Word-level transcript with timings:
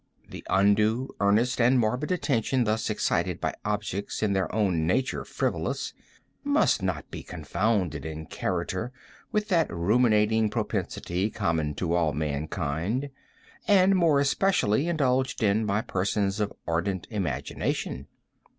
The 0.27 0.43
undue, 0.49 1.09
earnest, 1.19 1.61
and 1.61 1.77
morbid 1.77 2.11
attention 2.11 2.63
thus 2.63 2.89
excited 2.89 3.39
by 3.39 3.53
objects 3.63 4.23
in 4.23 4.33
their 4.33 4.51
own 4.51 4.87
nature 4.87 5.23
frivolous, 5.23 5.93
must 6.43 6.81
not 6.81 7.11
be 7.11 7.21
confounded 7.21 8.03
in 8.03 8.25
character 8.25 8.91
with 9.31 9.49
that 9.49 9.71
ruminating 9.71 10.49
propensity 10.49 11.29
common 11.29 11.75
to 11.75 11.93
all 11.93 12.13
mankind, 12.13 13.11
and 13.67 13.95
more 13.95 14.19
especially 14.19 14.87
indulged 14.87 15.43
in 15.43 15.67
by 15.67 15.83
persons 15.83 16.39
of 16.39 16.51
ardent 16.67 17.05
imagination. 17.11 18.07